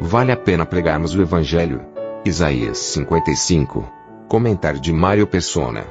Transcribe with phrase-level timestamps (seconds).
[0.00, 1.80] Vale a pena pregarmos o evangelho.
[2.24, 3.88] Isaías 55.
[4.28, 5.86] Comentário de Mário Persona.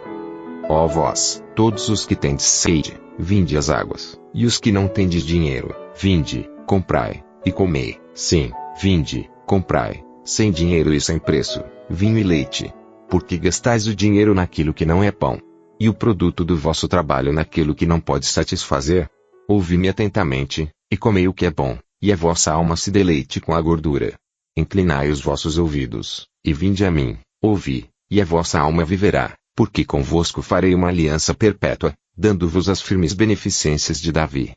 [0.68, 5.24] Ó vós, todos os que tendes sede, vinde às águas, e os que não tendes
[5.24, 8.00] dinheiro, vinde, comprai e comei.
[8.14, 12.74] Sim, vinde, comprai, sem dinheiro e sem preço, vinho e leite.
[13.10, 15.40] Porque gastais o dinheiro naquilo que não é pão,
[15.80, 19.10] e o produto do vosso trabalho naquilo que não pode satisfazer?
[19.48, 23.56] Ouvi-me atentamente, e comei o que é bom, e a vossa alma se deleite com
[23.56, 24.14] a gordura.
[24.58, 29.86] Inclinai os vossos ouvidos, e vinde a mim, ouvi, e a vossa alma viverá, porque
[29.86, 34.54] convosco farei uma aliança perpétua, dando-vos as firmes beneficências de Davi.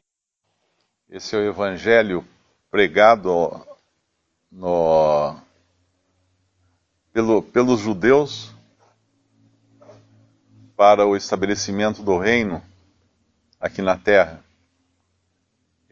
[1.08, 2.24] Esse é o evangelho
[2.68, 3.64] pregado
[4.50, 5.36] no,
[7.12, 8.52] pelo, pelos judeus
[10.76, 12.60] para o estabelecimento do reino
[13.60, 14.44] aqui na terra.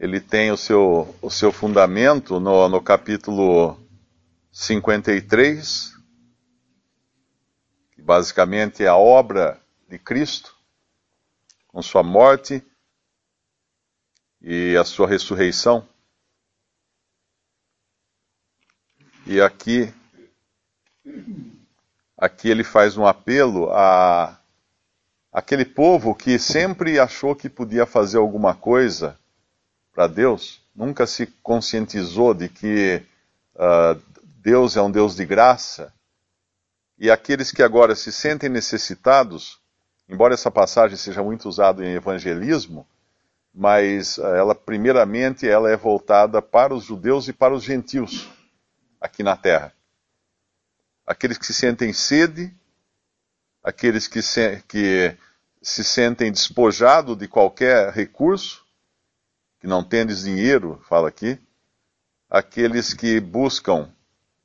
[0.05, 3.75] Ele tem o seu, o seu fundamento no, no capítulo
[4.53, 5.95] 53,
[7.93, 10.55] que basicamente é a obra de Cristo,
[11.69, 12.63] com sua morte
[14.43, 15.89] e a sua ressurreição.
[19.27, 19.91] E aqui,
[22.15, 24.39] aqui ele faz um apelo a
[25.33, 29.19] aquele povo que sempre achou que podia fazer alguma coisa
[29.95, 33.03] para Deus, nunca se conscientizou de que
[33.55, 34.01] uh,
[34.42, 35.92] Deus é um Deus de graça,
[36.98, 39.61] e aqueles que agora se sentem necessitados,
[40.08, 42.86] embora essa passagem seja muito usada em evangelismo,
[43.55, 48.29] mas uh, ela primeiramente ela é voltada para os judeus e para os gentios
[49.01, 49.73] aqui na terra.
[51.07, 52.52] Aqueles que se sentem sede
[53.64, 55.17] aqueles que se, que
[55.63, 58.64] se sentem despojados de qualquer recurso,
[59.64, 61.41] que não tendes dinheiro, fala aqui,
[62.29, 63.91] aqueles que buscam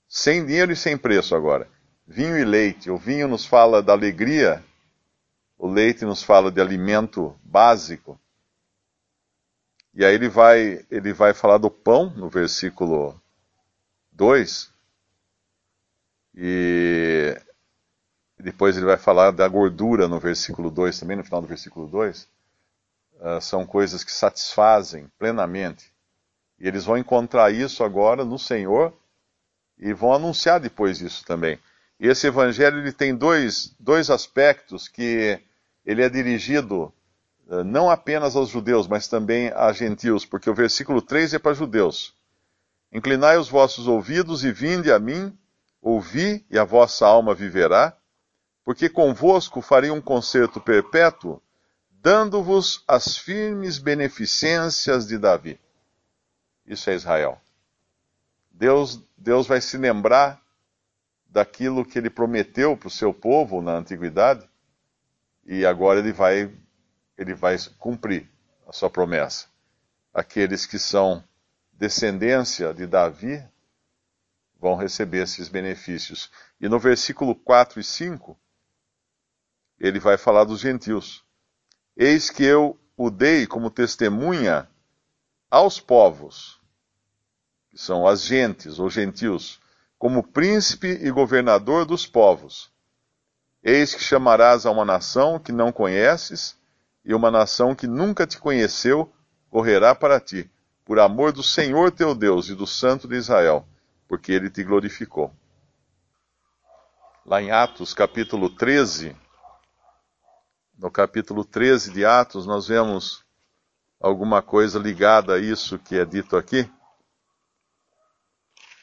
[0.08, 1.68] sem dinheiro e sem preço agora,
[2.08, 2.90] vinho e leite.
[2.90, 4.64] O vinho nos fala da alegria,
[5.58, 8.18] o leite nos fala de alimento básico.
[9.94, 13.22] E aí ele vai, ele vai falar do pão no versículo
[14.14, 14.72] 2.
[16.34, 17.38] E
[18.40, 22.39] depois ele vai falar da gordura no versículo 2 também, no final do versículo 2.
[23.20, 25.92] Uh, são coisas que satisfazem plenamente.
[26.60, 28.94] E eles vão encontrar isso agora no Senhor
[29.78, 31.60] e vão anunciar depois isso também.
[32.00, 35.40] E esse evangelho ele tem dois, dois aspectos que
[35.86, 36.94] ele é dirigido
[37.48, 41.54] uh, não apenas aos judeus, mas também a gentios, porque o versículo 3 é para
[41.54, 42.16] judeus.
[42.92, 45.38] Inclinai os vossos ouvidos e vinde a mim,
[45.82, 47.96] ouvi e a vossa alma viverá
[48.70, 51.42] porque convosco farei um concerto perpétuo,
[52.02, 55.60] dando-vos as firmes beneficências de Davi.
[56.66, 57.40] Isso é Israel.
[58.52, 60.42] Deus, Deus vai se lembrar
[61.28, 64.48] daquilo que ele prometeu para o seu povo na antiguidade,
[65.46, 66.52] e agora ele vai,
[67.18, 68.30] ele vai cumprir
[68.68, 69.48] a sua promessa.
[70.14, 71.24] Aqueles que são
[71.74, 73.44] descendência de Davi
[74.60, 76.30] vão receber esses benefícios.
[76.60, 78.38] E no versículo 4 e 5,
[79.80, 81.24] ele vai falar dos gentios.
[82.02, 84.70] Eis que eu o dei como testemunha
[85.52, 86.58] aos povos,
[87.70, 89.60] que são as gentes ou gentios,
[89.98, 92.72] como príncipe e governador dos povos.
[93.62, 96.58] Eis que chamarás a uma nação que não conheces,
[97.04, 99.12] e uma nação que nunca te conheceu
[99.50, 100.50] correrá para ti,
[100.86, 103.68] por amor do Senhor teu Deus e do Santo de Israel,
[104.08, 105.34] porque ele te glorificou.
[107.26, 109.14] Lá em Atos capítulo 13,
[110.80, 113.26] no capítulo 13 de Atos, nós vemos
[114.00, 116.72] alguma coisa ligada a isso que é dito aqui.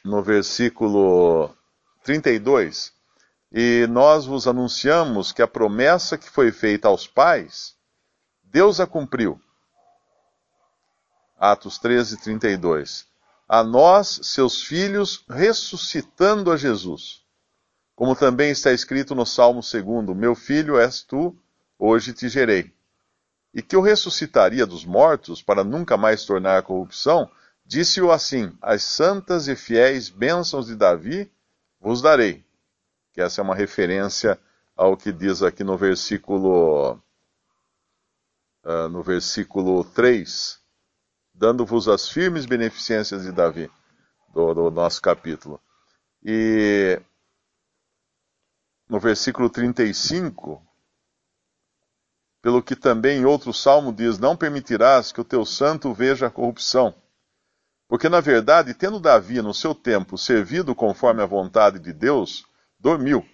[0.05, 1.51] No versículo
[2.03, 2.93] 32.
[3.51, 7.75] E nós vos anunciamos que a promessa que foi feita aos pais,
[8.43, 9.41] Deus a cumpriu.
[11.35, 13.07] Atos 13, 32.
[13.49, 17.23] A nós, seus filhos, ressuscitando a Jesus.
[17.95, 21.35] Como também está escrito no Salmo 2: Meu filho és tu,
[21.77, 22.73] hoje te gerei.
[23.53, 27.29] e que o ressuscitaria dos mortos para nunca mais tornar a corrupção,
[27.65, 31.31] disse-o assim: As santas e fiéis bênçãos de Davi
[31.79, 32.45] vos darei.
[33.13, 34.39] Que essa é uma referência
[34.75, 37.01] ao que diz aqui no versículo
[38.63, 40.59] uh, no versículo 3,
[41.33, 43.71] dando-vos as firmes beneficências de Davi,
[44.33, 45.59] do, do nosso capítulo.
[46.23, 47.01] E
[48.89, 50.61] no versículo 35,
[52.47, 56.29] pelo que também em outro salmo diz: Não permitirás que o teu santo veja a
[56.29, 56.95] corrupção.
[57.89, 62.45] Porque, na verdade, tendo Davi no seu tempo servido conforme a vontade de Deus,
[62.79, 63.25] dormiu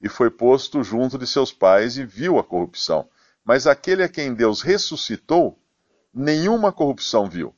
[0.00, 3.06] e foi posto junto de seus pais e viu a corrupção.
[3.44, 5.58] Mas aquele a quem Deus ressuscitou,
[6.14, 7.54] nenhuma corrupção viu.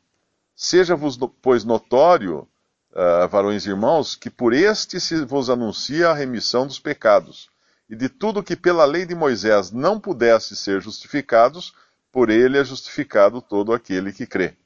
[0.57, 2.49] Seja-vos, pois, notório,
[2.91, 7.49] uh, varões e irmãos, que por este se vos anuncia a remissão dos pecados,
[7.89, 11.75] e de tudo que pela lei de Moisés não pudesse ser justificados,
[12.11, 14.57] por ele é justificado todo aquele que crê.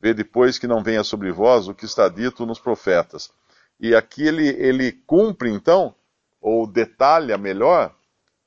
[0.00, 3.30] Vê depois que não venha sobre vós o que está dito nos profetas.
[3.78, 5.94] E aqui ele, ele cumpre, então,
[6.40, 7.94] ou detalha melhor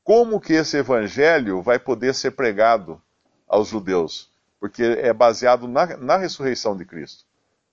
[0.04, 3.02] como que esse evangelho vai poder ser pregado
[3.48, 4.30] aos judeus,
[4.60, 7.24] porque é baseado na, na ressurreição de Cristo,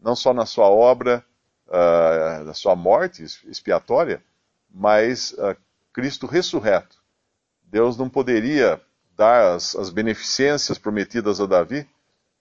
[0.00, 1.24] não só na sua obra,
[1.66, 4.22] uh, na sua morte expiatória,
[4.70, 5.56] mas uh,
[5.92, 6.98] Cristo ressurreto.
[7.62, 8.80] Deus não poderia
[9.16, 11.88] dar as, as beneficências prometidas a Davi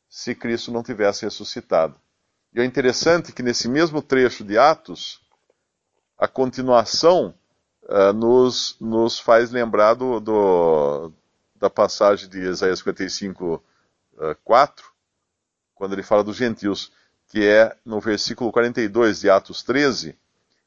[0.10, 1.96] se Cristo não tivesse ressuscitado.
[2.54, 5.22] E é interessante que nesse mesmo trecho de Atos,
[6.18, 7.34] a continuação
[7.84, 11.12] uh, nos, nos faz lembrar do, do,
[11.56, 13.64] da passagem de Isaías 55,
[14.14, 14.86] uh, 4,
[15.76, 16.92] quando ele fala dos gentios,
[17.28, 20.18] que é no versículo 42 de Atos 13,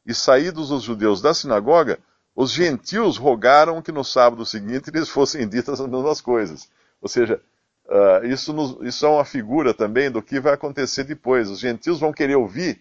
[0.06, 1.98] e saídos os judeus da sinagoga,
[2.34, 6.70] os gentios rogaram que no sábado seguinte lhes fossem ditas as mesmas coisas.
[7.00, 7.40] Ou seja,
[7.86, 11.50] uh, isso, nos, isso é uma figura também do que vai acontecer depois.
[11.50, 12.80] Os gentios vão querer ouvir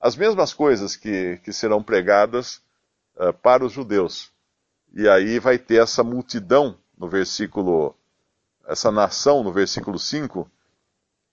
[0.00, 2.60] as mesmas coisas que, que serão pregadas
[3.16, 4.32] uh, para os judeus.
[4.92, 7.94] E aí vai ter essa multidão no versículo,
[8.66, 10.50] essa nação no versículo 5,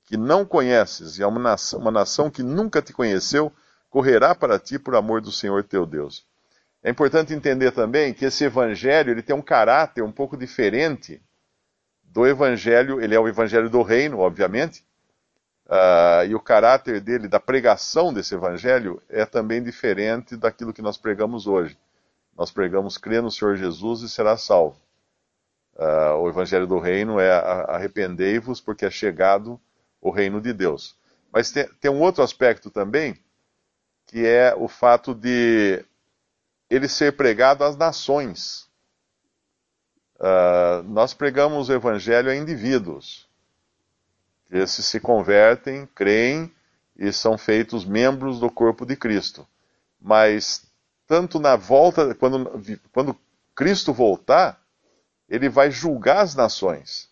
[0.05, 3.51] que não conheces, e é uma nação, uma nação que nunca te conheceu,
[3.89, 6.25] correrá para ti por amor do Senhor teu Deus.
[6.83, 11.21] É importante entender também que esse evangelho ele tem um caráter um pouco diferente
[12.03, 14.83] do evangelho, ele é o evangelho do reino, obviamente,
[15.69, 20.97] Uh, e o caráter dele, da pregação desse evangelho, é também diferente daquilo que nós
[20.97, 21.77] pregamos hoje.
[22.35, 24.81] Nós pregamos crê no Senhor Jesus e será salvo.
[25.75, 27.31] Uh, o evangelho do reino é
[27.67, 29.61] arrependei-vos porque é chegado
[30.01, 30.97] o reino de Deus.
[31.31, 33.15] Mas tem, tem um outro aspecto também,
[34.07, 35.85] que é o fato de
[36.69, 38.69] ele ser pregado às nações.
[40.19, 43.27] Uh, nós pregamos o evangelho a indivíduos.
[44.51, 46.51] Esses se convertem, creem
[46.97, 49.47] e são feitos membros do corpo de Cristo.
[49.99, 50.65] Mas,
[51.07, 52.61] tanto na volta, quando,
[52.91, 53.17] quando
[53.55, 54.61] Cristo voltar,
[55.27, 57.09] ele vai julgar as nações.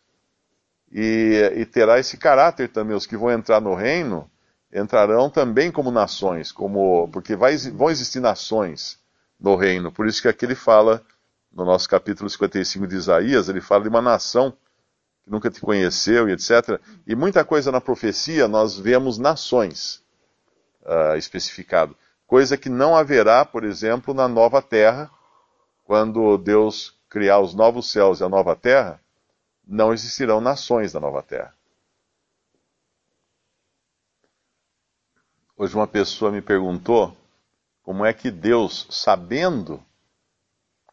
[0.92, 2.96] E, e, terá esse caráter também.
[2.96, 4.30] Os que vão entrar no reino
[4.72, 9.00] entrarão também como nações, como porque vai, vão existir nações
[9.40, 9.92] no reino.
[9.92, 11.04] Por isso que aqui ele fala,
[11.52, 14.52] no nosso capítulo 55 de Isaías, ele fala de uma nação
[15.24, 16.80] que nunca te conheceu e etc.
[17.06, 20.04] E muita coisa na profecia nós vemos nações
[20.84, 21.96] uh, especificado.
[22.26, 25.10] Coisa que não haverá, por exemplo, na nova terra,
[25.86, 29.00] quando Deus criar os novos céus e a nova terra,
[29.66, 31.54] não existirão nações na nova terra.
[35.56, 37.16] Hoje uma pessoa me perguntou
[37.88, 39.82] como é que Deus, sabendo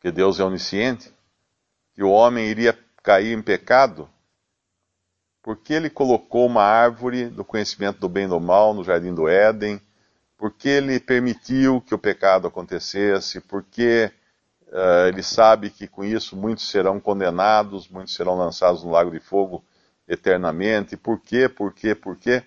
[0.00, 1.12] que Deus é onisciente,
[1.92, 4.08] que o homem iria cair em pecado,
[5.42, 9.12] por que ele colocou uma árvore do conhecimento do bem e do mal no jardim
[9.12, 9.80] do Éden?
[10.38, 13.40] Por que ele permitiu que o pecado acontecesse?
[13.40, 14.08] Porque
[14.68, 19.18] uh, ele sabe que com isso muitos serão condenados, muitos serão lançados no lago de
[19.18, 19.64] fogo
[20.06, 20.96] eternamente.
[20.96, 21.48] Por quê?
[21.48, 21.92] Por quê?
[21.92, 22.44] Por quê?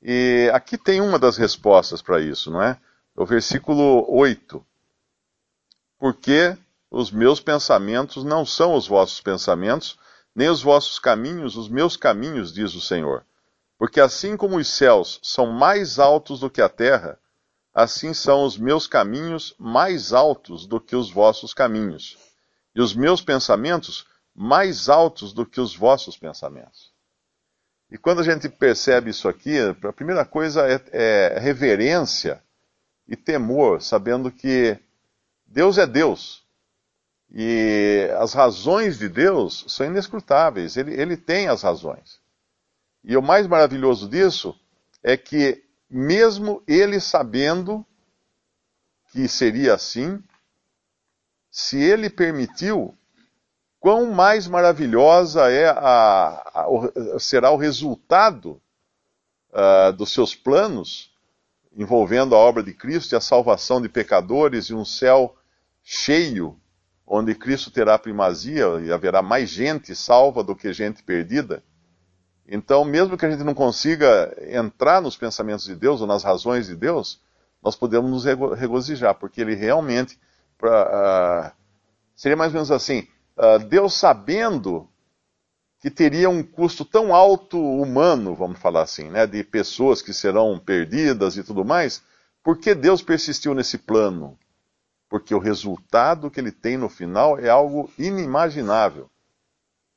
[0.00, 2.80] E aqui tem uma das respostas para isso, não é?
[3.16, 4.64] O versículo 8.
[5.98, 6.54] Porque
[6.90, 9.98] os meus pensamentos não são os vossos pensamentos,
[10.34, 13.24] nem os vossos caminhos os meus caminhos, diz o Senhor.
[13.78, 17.18] Porque assim como os céus são mais altos do que a terra,
[17.72, 22.18] assim são os meus caminhos mais altos do que os vossos caminhos,
[22.74, 26.92] e os meus pensamentos mais altos do que os vossos pensamentos.
[27.90, 32.42] E quando a gente percebe isso aqui, a primeira coisa é, é reverência
[33.08, 34.78] e temor, sabendo que
[35.46, 36.44] Deus é Deus.
[37.30, 42.20] E as razões de Deus são inescrutáveis, ele, ele tem as razões.
[43.04, 44.58] E o mais maravilhoso disso
[45.02, 47.84] é que, mesmo ele sabendo
[49.12, 50.22] que seria assim,
[51.50, 52.96] se ele permitiu,
[53.80, 58.60] quão mais maravilhosa é a, a, será o resultado
[59.52, 61.15] uh, dos seus planos
[61.76, 65.36] envolvendo a obra de Cristo e a salvação de pecadores e um céu
[65.84, 66.58] cheio,
[67.06, 71.62] onde Cristo terá primazia e haverá mais gente salva do que gente perdida.
[72.48, 76.66] Então, mesmo que a gente não consiga entrar nos pensamentos de Deus ou nas razões
[76.66, 77.20] de Deus,
[77.62, 78.24] nós podemos nos
[78.56, 80.18] regozijar, porque Ele realmente.
[80.56, 81.62] Pra, uh,
[82.14, 83.06] seria mais ou menos assim:
[83.36, 84.88] uh, Deus sabendo
[85.86, 90.58] que teria um custo tão alto humano, vamos falar assim, né, de pessoas que serão
[90.58, 92.02] perdidas e tudo mais,
[92.42, 94.36] por que Deus persistiu nesse plano?
[95.08, 99.08] Porque o resultado que ele tem no final é algo inimaginável,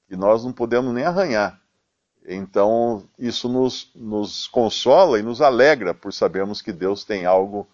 [0.07, 1.59] e nós não podemos nem arranhar.
[2.23, 7.67] Então, isso nos, nos consola e nos alegra por sabermos que Deus tem algo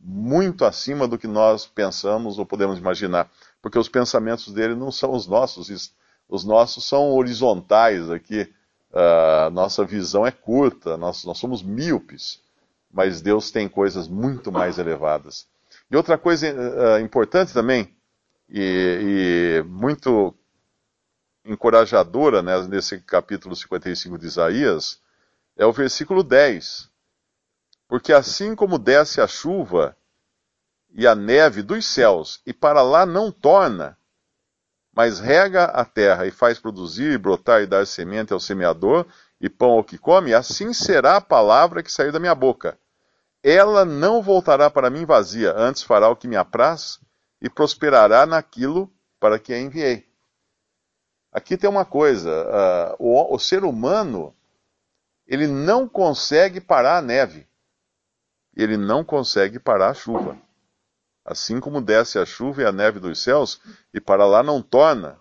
[0.00, 3.28] muito acima do que nós pensamos ou podemos imaginar,
[3.60, 5.68] porque os pensamentos dele não são os nossos
[6.28, 8.52] os nossos são horizontais aqui,
[8.92, 12.40] a uh, nossa visão é curta, nós, nós somos míopes,
[12.90, 15.46] mas Deus tem coisas muito mais elevadas.
[15.90, 17.94] E outra coisa uh, importante também,
[18.48, 20.34] e, e, muito
[21.44, 25.00] encorajadora né, nesse capítulo 55 de Isaías,
[25.56, 26.88] é o versículo 10.
[27.88, 29.96] Porque assim como desce a chuva
[30.92, 33.96] e a neve dos céus, e para lá não torna,
[34.96, 39.04] mas rega a terra e faz produzir, brotar e dar semente ao semeador
[39.38, 42.78] e pão ao que come, assim será a palavra que sair da minha boca.
[43.42, 46.98] Ela não voltará para mim vazia, antes fará o que me apraz
[47.42, 50.08] e prosperará naquilo para que a enviei.
[51.30, 54.34] Aqui tem uma coisa: uh, o, o ser humano
[55.26, 57.46] ele não consegue parar a neve,
[58.56, 60.38] ele não consegue parar a chuva
[61.26, 63.60] assim como desce a chuva e a neve dos céus,
[63.92, 65.18] e para lá não torna.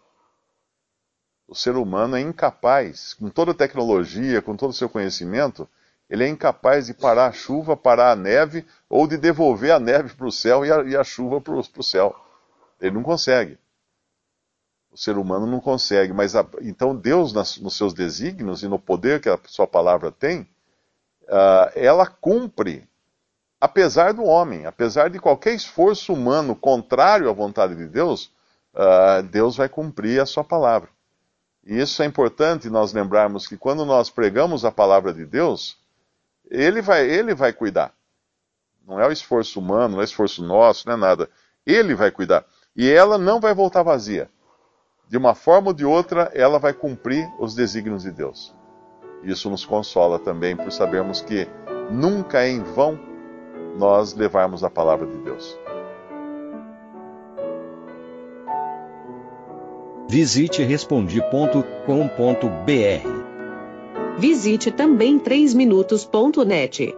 [1.47, 5.67] O ser humano é incapaz, com toda a tecnologia, com todo o seu conhecimento,
[6.09, 10.13] ele é incapaz de parar a chuva, parar a neve, ou de devolver a neve
[10.13, 12.15] para o céu e a, e a chuva para o céu.
[12.79, 13.57] Ele não consegue.
[14.91, 16.13] O ser humano não consegue.
[16.13, 20.11] Mas a, então Deus, nas, nos seus desígnios e no poder que a sua palavra
[20.11, 20.41] tem,
[21.23, 22.87] uh, ela cumpre
[23.65, 28.31] apesar do homem, apesar de qualquer esforço humano contrário à vontade de Deus,
[28.75, 30.87] uh, Deus vai cumprir a sua palavra.
[31.65, 35.79] E isso é importante nós lembrarmos que quando nós pregamos a palavra de Deus,
[36.47, 37.91] ele vai, ele vai cuidar.
[38.87, 41.27] Não é o esforço humano, não é esforço nosso, não é nada.
[41.65, 42.45] Ele vai cuidar.
[42.75, 44.29] E ela não vai voltar vazia.
[45.09, 48.53] De uma forma ou de outra, ela vai cumprir os desígnios de Deus.
[49.23, 51.47] Isso nos consola também por sabermos que
[51.89, 53.14] nunca é em vão
[53.77, 55.57] nós levarmos a palavra de Deus.
[60.07, 63.25] Visite respondi.com.br.
[64.17, 66.95] Visite também 3minutos.net.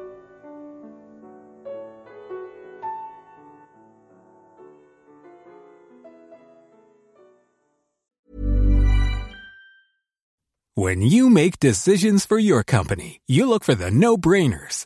[10.76, 14.86] When you make decisions for your company, you look for the no-brainers.